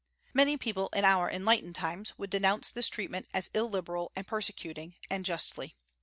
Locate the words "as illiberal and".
3.35-4.25